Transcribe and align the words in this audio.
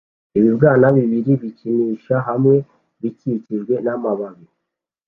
ibibwana 0.37 0.85
bibiri 0.95 1.31
bikinisha 1.41 2.15
hamwe 2.27 2.55
bikikijwe 3.01 3.73
namababi 3.85 4.45